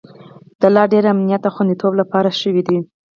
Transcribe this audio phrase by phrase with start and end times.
[0.61, 2.77] د لا ډیر امنیت او خوندیتوب لپاره شوې ده